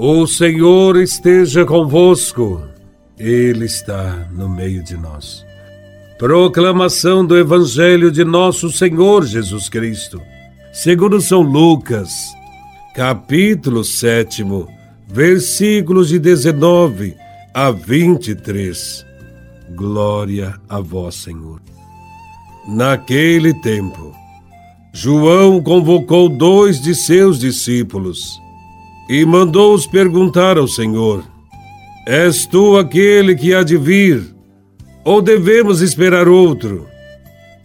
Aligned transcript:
O 0.00 0.28
Senhor 0.28 0.96
esteja 0.96 1.64
convosco, 1.64 2.62
Ele 3.18 3.64
está 3.64 4.28
no 4.30 4.48
meio 4.48 4.80
de 4.80 4.96
nós. 4.96 5.44
Proclamação 6.16 7.26
do 7.26 7.36
Evangelho 7.36 8.08
de 8.08 8.22
Nosso 8.22 8.70
Senhor 8.70 9.26
Jesus 9.26 9.68
Cristo, 9.68 10.22
segundo 10.72 11.20
São 11.20 11.40
Lucas, 11.40 12.12
capítulo 12.94 13.82
7, 13.82 14.44
versículos 15.08 16.10
de 16.10 16.20
19 16.20 17.16
a 17.52 17.72
23. 17.72 19.04
Glória 19.74 20.54
a 20.68 20.78
Vós, 20.78 21.16
Senhor. 21.16 21.60
Naquele 22.68 23.52
tempo, 23.52 24.14
João 24.92 25.60
convocou 25.60 26.28
dois 26.28 26.80
de 26.80 26.94
seus 26.94 27.40
discípulos 27.40 28.40
e 29.08 29.24
mandou-os 29.24 29.86
perguntar 29.86 30.58
ao 30.58 30.68
Senhor: 30.68 31.24
És 32.06 32.44
tu 32.46 32.76
aquele 32.76 33.34
que 33.34 33.54
há 33.54 33.62
de 33.62 33.76
vir, 33.76 34.22
ou 35.04 35.22
devemos 35.22 35.80
esperar 35.80 36.28
outro? 36.28 36.86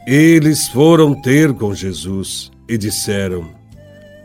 Eles 0.08 0.68
foram 0.68 1.14
ter 1.22 1.54
com 1.54 1.74
Jesus 1.76 2.52
e 2.70 2.78
disseram: 2.78 3.50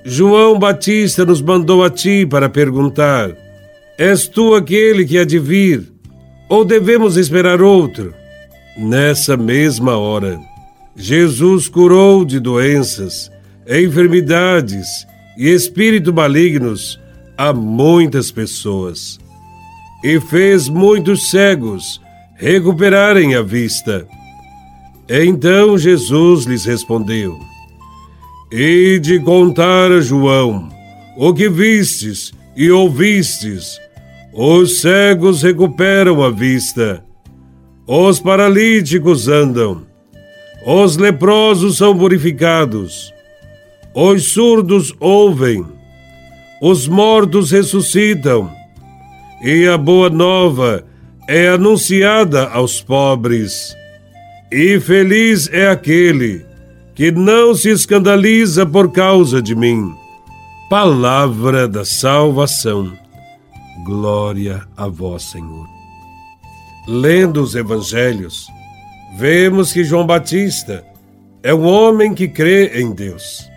João 0.04 0.58
Batista 0.58 1.24
nos 1.24 1.42
mandou 1.42 1.82
a 1.82 1.90
ti 1.90 2.24
para 2.24 2.48
perguntar: 2.48 3.36
És 3.98 4.28
tu 4.28 4.54
aquele 4.54 5.04
que 5.04 5.18
há 5.18 5.24
de 5.24 5.38
vir, 5.38 5.92
ou 6.48 6.64
devemos 6.64 7.16
esperar 7.16 7.60
outro? 7.60 8.14
Nessa 8.76 9.36
mesma 9.36 9.96
hora, 9.96 10.38
Jesus 10.94 11.68
curou 11.68 12.24
de 12.24 12.38
doenças, 12.38 13.30
enfermidades 13.68 14.86
e 15.36 15.48
espíritos 15.48 16.14
malignos 16.14 16.98
a 17.38 17.52
muitas 17.52 18.32
pessoas 18.32 19.16
e 20.02 20.18
fez 20.18 20.68
muitos 20.68 21.30
cegos 21.30 22.00
recuperarem 22.34 23.36
a 23.36 23.42
vista. 23.42 24.06
Então 25.08 25.78
Jesus 25.78 26.44
lhes 26.46 26.64
respondeu: 26.64 27.38
E 28.50 28.98
de 28.98 29.20
contar 29.20 29.92
a 29.92 30.00
João 30.00 30.68
o 31.16 31.32
que 31.32 31.48
vistes 31.48 32.32
e 32.56 32.70
ouvistes, 32.72 33.80
os 34.34 34.80
cegos 34.80 35.42
recuperam 35.42 36.22
a 36.22 36.30
vista, 36.30 37.04
os 37.86 38.18
paralíticos 38.18 39.28
andam, 39.28 39.86
os 40.66 40.96
leprosos 40.96 41.76
são 41.78 41.96
purificados, 41.96 43.12
os 43.94 44.32
surdos 44.32 44.92
ouvem 45.00 45.77
os 46.60 46.88
mortos 46.88 47.52
ressuscitam, 47.52 48.50
e 49.42 49.66
a 49.68 49.78
boa 49.78 50.10
nova 50.10 50.84
é 51.28 51.48
anunciada 51.48 52.48
aos 52.48 52.82
pobres. 52.82 53.76
E 54.50 54.80
feliz 54.80 55.48
é 55.52 55.68
aquele 55.68 56.44
que 56.94 57.12
não 57.12 57.54
se 57.54 57.70
escandaliza 57.70 58.66
por 58.66 58.90
causa 58.90 59.40
de 59.40 59.54
mim. 59.54 59.94
Palavra 60.68 61.68
da 61.68 61.84
salvação. 61.84 62.92
Glória 63.84 64.62
a 64.76 64.88
vós, 64.88 65.22
Senhor. 65.30 65.66
Lendo 66.88 67.42
os 67.42 67.54
evangelhos, 67.54 68.46
vemos 69.16 69.72
que 69.72 69.84
João 69.84 70.04
Batista 70.04 70.84
é 71.42 71.54
um 71.54 71.66
homem 71.66 72.14
que 72.14 72.26
crê 72.26 72.80
em 72.80 72.92
Deus, 72.92 73.48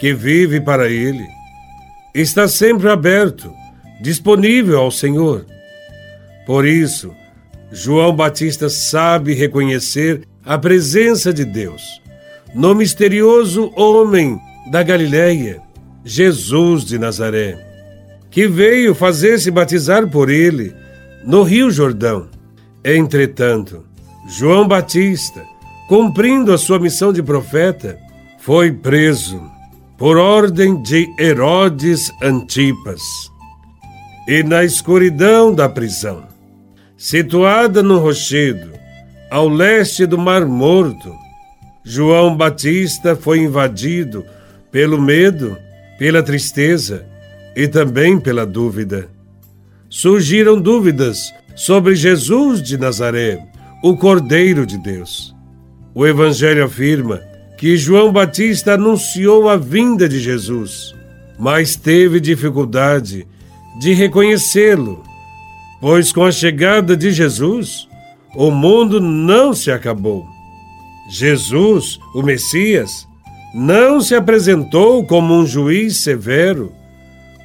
que 0.00 0.12
vive 0.12 0.60
para 0.60 0.90
ele 0.90 1.39
está 2.14 2.48
sempre 2.48 2.88
aberto, 2.88 3.52
disponível 4.00 4.78
ao 4.78 4.90
Senhor. 4.90 5.46
Por 6.46 6.66
isso, 6.66 7.14
João 7.70 8.14
Batista 8.14 8.68
sabe 8.68 9.34
reconhecer 9.34 10.22
a 10.44 10.58
presença 10.58 11.32
de 11.32 11.44
Deus 11.44 12.00
no 12.54 12.74
misterioso 12.74 13.72
homem 13.76 14.40
da 14.70 14.82
Galileia, 14.82 15.62
Jesus 16.04 16.84
de 16.84 16.98
Nazaré, 16.98 17.58
que 18.30 18.48
veio 18.48 18.94
fazer-se 18.94 19.50
batizar 19.50 20.08
por 20.08 20.28
ele 20.28 20.74
no 21.24 21.42
Rio 21.42 21.70
Jordão. 21.70 22.28
Entretanto, 22.84 23.84
João 24.28 24.66
Batista, 24.66 25.44
cumprindo 25.88 26.52
a 26.52 26.58
sua 26.58 26.78
missão 26.78 27.12
de 27.12 27.22
profeta, 27.22 27.98
foi 28.38 28.72
preso 28.72 29.40
por 30.00 30.16
ordem 30.16 30.80
de 30.80 31.12
Herodes 31.18 32.10
Antipas. 32.22 33.02
E 34.26 34.42
na 34.42 34.64
escuridão 34.64 35.54
da 35.54 35.68
prisão, 35.68 36.26
situada 36.96 37.82
no 37.82 37.98
rochedo, 37.98 38.72
ao 39.30 39.46
leste 39.46 40.06
do 40.06 40.16
Mar 40.16 40.46
Morto, 40.46 41.14
João 41.84 42.34
Batista 42.34 43.14
foi 43.14 43.40
invadido 43.40 44.24
pelo 44.72 44.98
medo, 44.98 45.54
pela 45.98 46.22
tristeza 46.22 47.04
e 47.54 47.68
também 47.68 48.18
pela 48.18 48.46
dúvida. 48.46 49.06
Surgiram 49.90 50.58
dúvidas 50.58 51.30
sobre 51.54 51.94
Jesus 51.94 52.62
de 52.62 52.78
Nazaré, 52.78 53.38
o 53.82 53.94
Cordeiro 53.94 54.64
de 54.64 54.78
Deus. 54.78 55.36
O 55.94 56.06
Evangelho 56.06 56.64
afirma 56.64 57.20
que 57.60 57.76
João 57.76 58.10
Batista 58.10 58.72
anunciou 58.72 59.46
a 59.46 59.54
vinda 59.54 60.08
de 60.08 60.18
Jesus, 60.18 60.94
mas 61.38 61.76
teve 61.76 62.18
dificuldade 62.18 63.28
de 63.78 63.92
reconhecê-lo, 63.92 65.04
pois 65.78 66.10
com 66.10 66.24
a 66.24 66.32
chegada 66.32 66.96
de 66.96 67.12
Jesus, 67.12 67.86
o 68.34 68.50
mundo 68.50 68.98
não 68.98 69.52
se 69.52 69.70
acabou. 69.70 70.26
Jesus, 71.10 72.00
o 72.14 72.22
Messias, 72.22 73.06
não 73.54 74.00
se 74.00 74.14
apresentou 74.14 75.04
como 75.04 75.34
um 75.34 75.46
juiz 75.46 75.98
severo, 75.98 76.72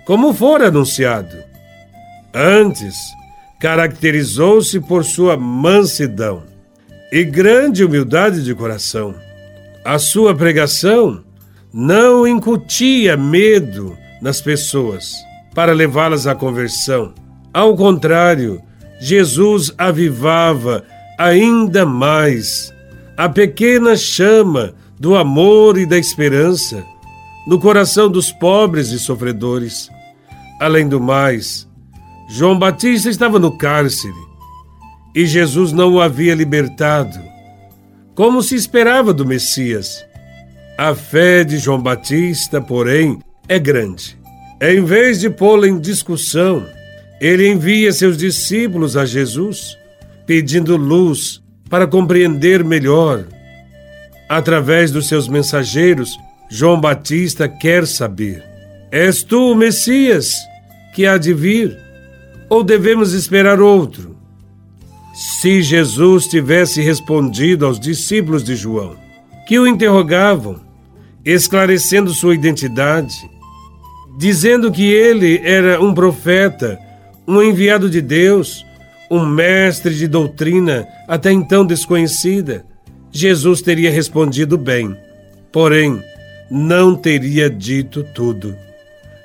como 0.05 0.33
fora 0.33 0.69
anunciado. 0.69 1.35
Antes, 2.33 2.95
caracterizou-se 3.59 4.79
por 4.79 5.03
sua 5.03 5.35
mansidão 5.35 6.43
e 7.11 7.25
grande 7.25 7.83
humildade 7.83 8.45
de 8.45 8.55
coração 8.55 9.24
a 9.85 9.99
sua 9.99 10.33
pregação 10.33 11.23
não 11.71 12.27
incutia 12.27 13.15
medo 13.15 13.95
nas 14.19 14.41
pessoas 14.41 15.13
para 15.53 15.73
levá-las 15.73 16.25
à 16.25 16.33
conversão. 16.33 17.13
Ao 17.53 17.75
contrário, 17.75 18.59
Jesus 18.99 19.71
avivava 19.77 20.83
ainda 21.19 21.85
mais 21.85 22.73
a 23.15 23.29
pequena 23.29 23.95
chama 23.95 24.73
do 24.99 25.15
amor 25.15 25.77
e 25.77 25.85
da 25.85 25.99
esperança 25.99 26.83
no 27.45 27.59
coração 27.59 28.09
dos 28.09 28.31
pobres 28.31 28.89
e 28.89 28.97
sofredores. 28.97 29.91
Além 30.59 30.87
do 30.87 30.99
mais, 30.99 31.69
João 32.27 32.57
Batista 32.57 33.07
estava 33.07 33.37
no 33.37 33.55
cárcere 33.55 34.15
e 35.13 35.27
Jesus 35.27 35.71
não 35.71 35.93
o 35.93 36.01
havia 36.01 36.33
libertado 36.33 37.34
como 38.15 38.41
se 38.41 38.55
esperava 38.55 39.13
do 39.13 39.25
Messias. 39.25 40.05
A 40.77 40.95
fé 40.95 41.43
de 41.43 41.57
João 41.57 41.81
Batista, 41.81 42.61
porém, 42.61 43.19
é 43.47 43.59
grande. 43.59 44.17
Em 44.61 44.83
vez 44.83 45.19
de 45.19 45.29
pô-la 45.29 45.67
em 45.67 45.79
discussão, 45.79 46.65
ele 47.19 47.47
envia 47.47 47.91
seus 47.91 48.17
discípulos 48.17 48.95
a 48.95 49.05
Jesus, 49.05 49.77
pedindo 50.25 50.77
luz 50.77 51.43
para 51.69 51.85
compreender 51.85 52.63
melhor. 52.63 53.25
Através 54.29 54.91
dos 54.91 55.07
seus 55.07 55.27
mensageiros, 55.27 56.17
João 56.49 56.79
Batista 56.79 57.47
quer 57.47 57.85
saber: 57.85 58.43
És 58.91 59.23
tu 59.23 59.51
o 59.51 59.55
Messias 59.55 60.33
que 60.93 61.05
há 61.05 61.17
de 61.17 61.33
vir? 61.33 61.77
Ou 62.49 62.63
devemos 62.63 63.13
esperar 63.13 63.59
outro? 63.59 64.14
Se 65.15 65.61
Jesus 65.61 66.27
tivesse 66.27 66.81
respondido 66.81 67.65
aos 67.65 67.79
discípulos 67.79 68.43
de 68.43 68.53
João, 68.53 68.97
que 69.47 69.57
o 69.57 69.65
interrogavam, 69.65 70.59
esclarecendo 71.23 72.13
sua 72.13 72.35
identidade, 72.35 73.15
dizendo 74.17 74.69
que 74.69 74.83
ele 74.83 75.39
era 75.41 75.81
um 75.81 75.93
profeta, 75.93 76.77
um 77.25 77.41
enviado 77.41 77.89
de 77.89 78.01
Deus, 78.01 78.65
um 79.09 79.25
mestre 79.25 79.95
de 79.95 80.05
doutrina 80.05 80.85
até 81.07 81.31
então 81.31 81.65
desconhecida, 81.65 82.65
Jesus 83.09 83.61
teria 83.61 83.89
respondido 83.89 84.57
bem, 84.57 84.97
porém, 85.49 86.03
não 86.51 86.93
teria 86.93 87.49
dito 87.49 88.03
tudo. 88.03 88.53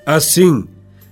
Assim, 0.06 0.68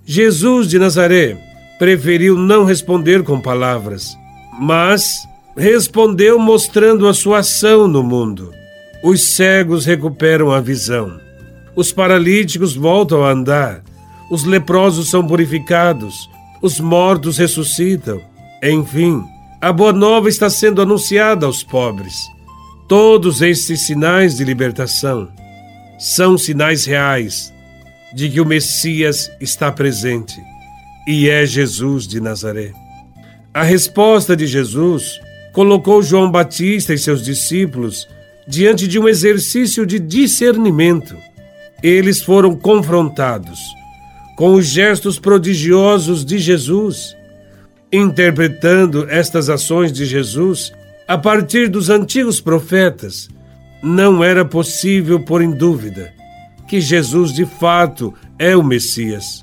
Jesus 0.07 0.69
de 0.69 0.79
Nazaré 0.79 1.37
preferiu 1.81 2.37
não 2.39 2.65
responder 2.65 3.25
com 3.25 3.41
palavras 3.41 4.17
mas 4.59 5.29
respondeu 5.57 6.39
mostrando 6.39 7.07
a 7.07 7.15
sua 7.15 7.39
ação 7.39 7.87
no 7.87 8.03
mundo. 8.03 8.53
Os 9.03 9.23
cegos 9.23 9.85
recuperam 9.87 10.51
a 10.51 10.61
visão. 10.61 11.21
Os 11.77 11.93
paralíticos 11.93 12.75
voltam 12.75 13.25
a 13.25 13.31
andar. 13.31 13.83
os 14.31 14.45
leprosos 14.45 15.09
são 15.09 15.27
purificados, 15.27 16.29
os 16.61 16.79
mortos 16.79 17.39
ressuscitam. 17.39 18.21
Enfim, 18.63 19.25
a 19.61 19.73
boa 19.73 19.93
nova 19.93 20.29
está 20.29 20.51
sendo 20.51 20.83
anunciada 20.83 21.47
aos 21.47 21.63
pobres. 21.63 22.15
Todos 22.87 23.41
estes 23.41 23.87
sinais 23.87 24.37
de 24.37 24.45
libertação 24.45 25.29
são 25.99 26.37
sinais 26.37 26.85
reais 26.85 27.53
de 28.15 28.29
que 28.29 28.41
o 28.41 28.45
Messias 28.45 29.31
está 29.41 29.73
presente 29.73 30.39
e 31.07 31.29
é 31.29 31.47
Jesus 31.47 32.07
de 32.07 32.21
Nazaré. 32.21 32.73
A 33.59 33.65
resposta 33.65 34.37
de 34.37 34.47
Jesus 34.47 35.21
colocou 35.53 36.01
João 36.01 36.31
Batista 36.31 36.95
e 36.95 36.99
seus 36.99 37.25
discípulos 37.25 38.09
diante 38.47 38.87
de 38.87 39.01
um 39.01 39.09
exercício 39.09 39.85
de 39.85 39.99
discernimento. 39.99 41.17
Eles 41.83 42.23
foram 42.23 42.55
confrontados 42.55 43.59
com 44.37 44.53
os 44.53 44.65
gestos 44.65 45.19
prodigiosos 45.19 46.25
de 46.25 46.39
Jesus, 46.39 47.17
interpretando 47.93 49.11
estas 49.11 49.51
ações 49.51 49.91
de 49.91 50.07
Jesus 50.07 50.73
a 51.09 51.19
partir 51.19 51.69
dos 51.69 51.91
antigos 51.91 52.41
profetas. 52.41 53.29
Não 53.83 54.23
era 54.23 54.45
possível 54.45 55.19
pôr 55.19 55.43
em 55.43 55.51
dúvida 55.51 56.15
que 56.69 56.81
Jesus 56.81 57.33
de 57.33 57.45
fato 57.45 58.15
é 58.39 58.57
o 58.57 58.63
Messias. 58.63 59.43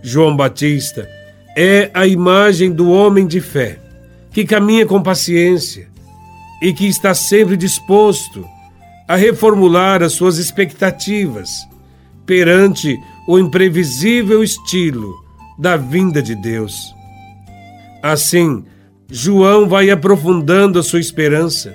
João 0.00 0.36
Batista 0.36 1.08
é 1.56 1.90
a 1.92 2.06
imagem 2.06 2.70
do 2.70 2.90
homem 2.90 3.26
de 3.26 3.40
fé, 3.40 3.78
que 4.30 4.44
caminha 4.44 4.86
com 4.86 5.02
paciência 5.02 5.88
e 6.62 6.72
que 6.72 6.86
está 6.86 7.14
sempre 7.14 7.56
disposto 7.56 8.46
a 9.08 9.16
reformular 9.16 10.02
as 10.02 10.12
suas 10.12 10.38
expectativas 10.38 11.66
perante 12.24 12.96
o 13.26 13.38
imprevisível 13.38 14.42
estilo 14.44 15.12
da 15.58 15.76
vinda 15.76 16.22
de 16.22 16.34
Deus. 16.34 16.94
Assim, 18.02 18.64
João 19.10 19.68
vai 19.68 19.90
aprofundando 19.90 20.78
a 20.78 20.82
sua 20.82 21.00
esperança 21.00 21.74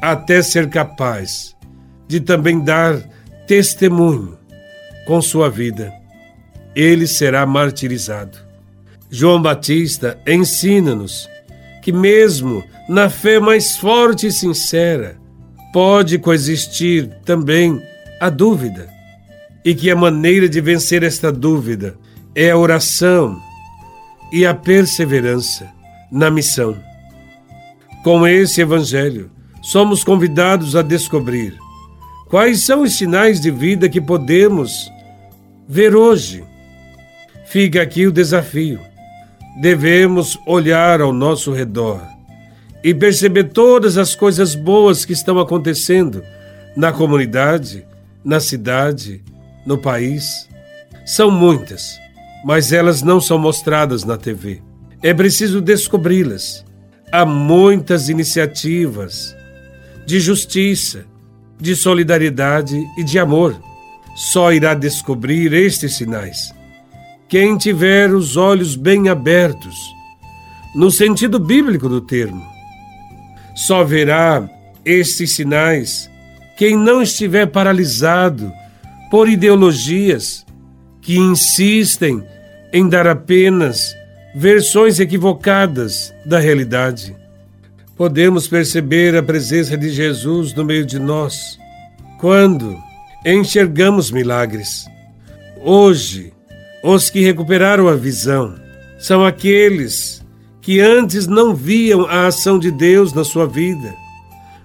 até 0.00 0.40
ser 0.42 0.68
capaz 0.70 1.56
de 2.06 2.20
também 2.20 2.60
dar 2.60 2.96
testemunho 3.46 4.38
com 5.06 5.20
sua 5.20 5.50
vida. 5.50 5.92
Ele 6.74 7.06
será 7.06 7.44
martirizado. 7.44 8.49
João 9.12 9.42
Batista 9.42 10.16
ensina-nos 10.24 11.28
que, 11.82 11.90
mesmo 11.90 12.62
na 12.88 13.10
fé 13.10 13.40
mais 13.40 13.76
forte 13.76 14.28
e 14.28 14.32
sincera, 14.32 15.16
pode 15.72 16.16
coexistir 16.16 17.10
também 17.24 17.82
a 18.20 18.30
dúvida, 18.30 18.88
e 19.64 19.74
que 19.74 19.90
a 19.90 19.96
maneira 19.96 20.48
de 20.48 20.60
vencer 20.60 21.02
esta 21.02 21.32
dúvida 21.32 21.98
é 22.34 22.50
a 22.50 22.56
oração 22.56 23.36
e 24.32 24.46
a 24.46 24.54
perseverança 24.54 25.68
na 26.10 26.30
missão. 26.30 26.76
Com 28.04 28.26
esse 28.26 28.60
Evangelho, 28.60 29.30
somos 29.60 30.04
convidados 30.04 30.76
a 30.76 30.82
descobrir 30.82 31.58
quais 32.28 32.64
são 32.64 32.82
os 32.82 32.96
sinais 32.96 33.40
de 33.40 33.50
vida 33.50 33.88
que 33.88 34.00
podemos 34.00 34.90
ver 35.68 35.96
hoje. 35.96 36.44
Fica 37.44 37.82
aqui 37.82 38.06
o 38.06 38.12
desafio 38.12 38.89
devemos 39.56 40.38
olhar 40.46 41.00
ao 41.00 41.12
nosso 41.12 41.52
redor 41.52 42.00
e 42.82 42.94
perceber 42.94 43.44
todas 43.44 43.98
as 43.98 44.14
coisas 44.14 44.54
boas 44.54 45.04
que 45.04 45.12
estão 45.12 45.38
acontecendo 45.38 46.22
na 46.76 46.92
comunidade, 46.92 47.86
na 48.24 48.40
cidade, 48.40 49.22
no 49.66 49.76
país. 49.76 50.48
São 51.04 51.30
muitas, 51.30 51.98
mas 52.44 52.72
elas 52.72 53.02
não 53.02 53.20
são 53.20 53.38
mostradas 53.38 54.04
na 54.04 54.16
TV. 54.16 54.62
É 55.02 55.12
preciso 55.12 55.60
descobri-las. 55.60 56.64
Há 57.12 57.26
muitas 57.26 58.08
iniciativas 58.08 59.36
de 60.06 60.20
justiça, 60.20 61.04
de 61.60 61.74
solidariedade 61.74 62.80
e 62.96 63.04
de 63.04 63.18
amor. 63.18 63.60
Só 64.14 64.52
irá 64.52 64.74
descobrir 64.74 65.52
estes 65.52 65.96
sinais 65.96 66.59
quem 67.30 67.56
tiver 67.56 68.12
os 68.12 68.36
olhos 68.36 68.74
bem 68.74 69.08
abertos, 69.08 69.76
no 70.74 70.90
sentido 70.90 71.38
bíblico 71.38 71.88
do 71.88 72.00
termo. 72.00 72.44
Só 73.54 73.84
verá 73.84 74.50
estes 74.84 75.36
sinais 75.36 76.10
quem 76.58 76.76
não 76.76 77.00
estiver 77.00 77.46
paralisado 77.46 78.52
por 79.12 79.28
ideologias 79.28 80.44
que 81.00 81.16
insistem 81.16 82.22
em 82.72 82.88
dar 82.88 83.06
apenas 83.06 83.94
versões 84.34 84.98
equivocadas 84.98 86.12
da 86.26 86.40
realidade. 86.40 87.14
Podemos 87.96 88.48
perceber 88.48 89.16
a 89.16 89.22
presença 89.22 89.76
de 89.76 89.88
Jesus 89.90 90.52
no 90.52 90.64
meio 90.64 90.84
de 90.84 90.98
nós 90.98 91.56
quando 92.18 92.76
enxergamos 93.24 94.10
milagres. 94.10 94.84
Hoje, 95.62 96.32
os 96.82 97.10
que 97.10 97.20
recuperaram 97.20 97.88
a 97.88 97.94
visão 97.94 98.54
são 98.98 99.24
aqueles 99.24 100.24
que 100.60 100.80
antes 100.80 101.26
não 101.26 101.54
viam 101.54 102.06
a 102.06 102.26
ação 102.26 102.58
de 102.58 102.70
Deus 102.70 103.12
na 103.12 103.24
sua 103.24 103.46
vida, 103.46 103.94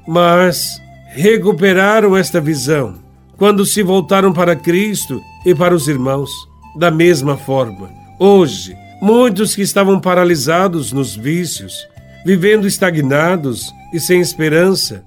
mas 0.07 0.81
recuperaram 1.07 2.15
esta 2.15 2.39
visão 2.41 2.95
quando 3.37 3.65
se 3.65 3.81
voltaram 3.81 4.31
para 4.31 4.55
Cristo 4.55 5.21
e 5.45 5.53
para 5.53 5.73
os 5.73 5.87
irmãos. 5.87 6.29
Da 6.77 6.91
mesma 6.91 7.37
forma, 7.37 7.89
hoje, 8.19 8.75
muitos 9.01 9.55
que 9.55 9.61
estavam 9.61 9.99
paralisados 9.99 10.91
nos 10.91 11.15
vícios, 11.15 11.87
vivendo 12.25 12.67
estagnados 12.67 13.73
e 13.93 13.99
sem 13.99 14.19
esperança, 14.19 15.05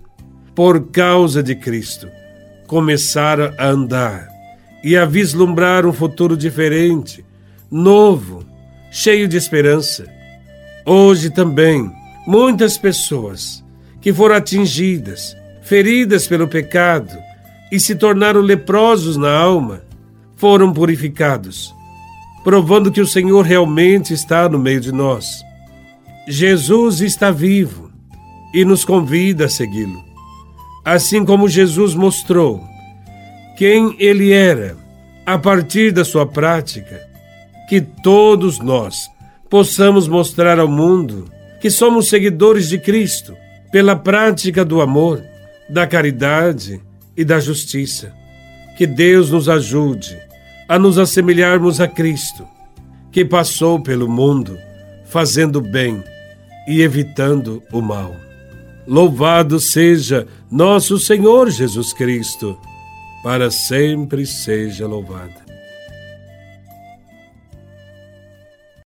por 0.55 0.91
causa 0.91 1.43
de 1.43 1.55
Cristo, 1.55 2.09
começaram 2.67 3.53
a 3.59 3.67
andar 3.67 4.38
e 4.83 4.97
a 4.97 5.05
vislumbrar 5.05 5.87
um 5.87 5.93
futuro 5.93 6.37
diferente, 6.37 7.25
novo, 7.71 8.45
cheio 8.91 9.29
de 9.29 9.37
esperança. 9.37 10.07
Hoje 10.85 11.31
também, 11.31 11.91
muitas 12.27 12.79
pessoas 12.79 13.65
que 14.01 14.13
foram 14.13 14.37
atingidas, 14.37 15.37
feridas 15.63 16.27
pelo 16.27 16.49
pecado 16.49 17.17
e 17.71 17.79
se 17.79 17.95
tornaram 17.95 18.41
leprosos 18.41 19.17
na 19.17 19.33
alma, 19.33 19.83
foram 20.37 20.73
purificados, 20.73 21.75
provando 22.45 22.93
que 22.93 23.01
o 23.01 23.07
Senhor 23.07 23.45
realmente 23.45 24.15
está 24.15 24.49
no 24.49 24.59
meio 24.59 24.81
de 24.81 24.93
nós. 24.93 25.27
Jesus 26.27 27.01
está 27.01 27.31
vivo 27.31 27.91
e 28.55 28.65
nos 28.65 28.85
convida 28.85 29.47
a 29.47 29.49
segui-lo. 29.49 30.03
Assim 30.85 31.25
como 31.25 31.49
Jesus 31.49 31.95
mostrou 31.95 32.63
quem 33.59 33.97
ele 33.99 34.31
era 34.31 34.77
a 35.27 35.37
partir 35.37 35.91
da 35.91 36.05
sua 36.05 36.25
prática, 36.25 37.05
que 37.69 37.81
todos 37.81 38.61
nós 38.61 39.11
possamos 39.51 40.07
mostrar 40.07 40.61
ao 40.61 40.69
mundo 40.69 41.29
que 41.61 41.69
somos 41.69 42.09
seguidores 42.09 42.69
de 42.69 42.79
Cristo 42.79 43.37
pela 43.73 43.97
prática 43.97 44.65
do 44.65 44.81
amor, 44.81 45.25
da 45.69 45.89
caridade 45.89 46.81
e 47.17 47.25
da 47.25 47.41
justiça. 47.41 48.13
Que 48.77 48.87
Deus 48.87 49.33
nos 49.33 49.49
ajude 49.49 50.17
a 50.69 50.79
nos 50.79 50.97
assemelharmos 50.97 51.81
a 51.81 51.89
Cristo, 51.89 52.47
que 53.11 53.25
passou 53.25 53.83
pelo 53.83 54.09
mundo 54.09 54.57
fazendo 55.07 55.61
bem 55.61 56.01
e 56.69 56.81
evitando 56.81 57.61
o 57.73 57.83
mal. 57.83 58.15
Louvado 58.87 59.59
seja 59.59 60.29
nosso 60.49 60.97
Senhor 60.97 61.51
Jesus 61.51 61.93
Cristo 61.93 62.57
para 63.23 63.51
sempre 63.51 64.25
seja 64.27 64.87
louvada. 64.87 65.48